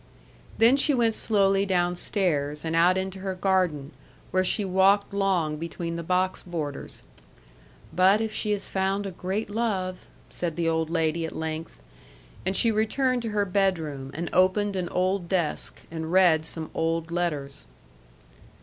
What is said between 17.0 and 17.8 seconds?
letters.